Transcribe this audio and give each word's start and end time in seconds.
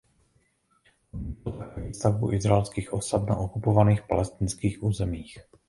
Odmítl 1.13 1.51
také 1.51 1.81
výstavbu 1.81 2.31
izraelských 2.33 2.93
osad 2.93 3.25
na 3.29 3.35
okupovaných 3.37 4.01
palestinských 4.07 4.83
územích. 4.83 5.37